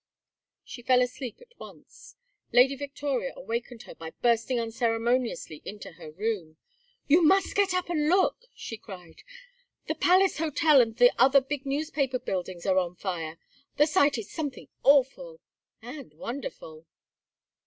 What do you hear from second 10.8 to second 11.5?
and the other